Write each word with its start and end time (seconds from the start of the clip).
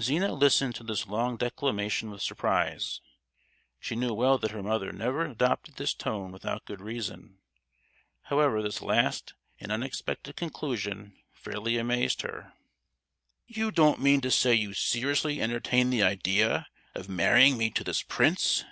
Zina 0.00 0.32
listened 0.32 0.74
to 0.76 0.82
this 0.82 1.06
long 1.06 1.36
declamation 1.36 2.10
with 2.10 2.22
surprise. 2.22 3.02
She 3.78 3.94
knew 3.94 4.14
well 4.14 4.38
that 4.38 4.52
her 4.52 4.62
mother 4.62 4.92
never 4.92 5.26
adopted 5.26 5.76
this 5.76 5.92
tone 5.92 6.32
without 6.32 6.64
good 6.64 6.80
reason. 6.80 7.36
However 8.22 8.62
this 8.62 8.80
last 8.80 9.34
and 9.60 9.70
unexpected 9.70 10.36
conclusion 10.36 11.18
fairly 11.34 11.76
amazed 11.76 12.22
her. 12.22 12.54
"You 13.46 13.70
don't 13.70 14.00
mean 14.00 14.22
to 14.22 14.30
say 14.30 14.54
you 14.54 14.72
seriously 14.72 15.42
entertain 15.42 15.90
the 15.90 16.02
idea 16.02 16.66
of 16.94 17.10
marrying 17.10 17.58
me 17.58 17.68
to 17.72 17.84
this 17.84 18.00
prince?" 18.02 18.62